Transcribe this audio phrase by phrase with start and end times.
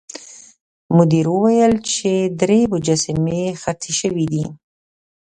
[0.97, 2.11] مدیر وویل چې
[2.41, 4.45] درې مجسمې خرڅې شوې دي.